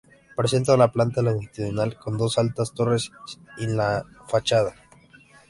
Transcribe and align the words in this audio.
Presenta 0.37 0.73
una 0.73 0.91
planta 0.91 1.21
longitudinal, 1.21 1.95
con 1.95 2.17
dos 2.17 2.39
altas 2.39 2.73
torres 2.73 3.11
in 3.59 3.75
la 3.77 3.93
fachada. 4.27 4.73